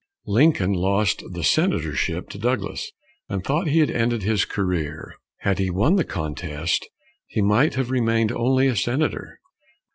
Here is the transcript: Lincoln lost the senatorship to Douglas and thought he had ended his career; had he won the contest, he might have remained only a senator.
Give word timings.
Lincoln 0.25 0.73
lost 0.73 1.21
the 1.31 1.43
senatorship 1.43 2.27
to 2.29 2.39
Douglas 2.39 2.91
and 3.29 3.43
thought 3.43 3.67
he 3.67 3.77
had 3.77 3.91
ended 3.91 4.23
his 4.23 4.45
career; 4.45 5.13
had 5.41 5.59
he 5.59 5.69
won 5.69 5.95
the 5.95 6.03
contest, 6.03 6.89
he 7.27 7.39
might 7.43 7.75
have 7.75 7.91
remained 7.91 8.31
only 8.31 8.65
a 8.65 8.75
senator. 8.75 9.37